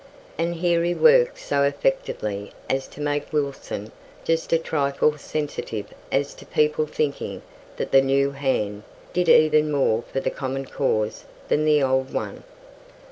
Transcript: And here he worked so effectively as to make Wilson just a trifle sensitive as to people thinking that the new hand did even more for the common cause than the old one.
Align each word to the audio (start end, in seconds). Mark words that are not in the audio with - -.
And 0.35 0.55
here 0.55 0.83
he 0.83 0.95
worked 0.95 1.37
so 1.37 1.61
effectively 1.61 2.53
as 2.67 2.87
to 2.87 2.99
make 3.01 3.31
Wilson 3.31 3.91
just 4.23 4.51
a 4.51 4.57
trifle 4.57 5.15
sensitive 5.19 5.93
as 6.11 6.33
to 6.33 6.45
people 6.47 6.87
thinking 6.87 7.43
that 7.77 7.91
the 7.91 8.01
new 8.01 8.31
hand 8.31 8.81
did 9.13 9.29
even 9.29 9.69
more 9.71 10.01
for 10.11 10.19
the 10.19 10.31
common 10.31 10.65
cause 10.65 11.25
than 11.49 11.65
the 11.65 11.83
old 11.83 12.11
one. 12.11 12.41